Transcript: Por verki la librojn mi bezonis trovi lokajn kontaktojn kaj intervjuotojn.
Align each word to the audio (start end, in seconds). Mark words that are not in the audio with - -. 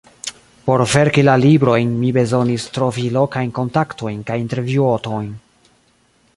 Por 0.67 0.81
verki 0.93 1.23
la 1.27 1.35
librojn 1.41 1.91
mi 1.99 2.09
bezonis 2.17 2.65
trovi 2.79 3.05
lokajn 3.19 3.53
kontaktojn 3.61 4.27
kaj 4.31 4.41
intervjuotojn. 4.45 5.33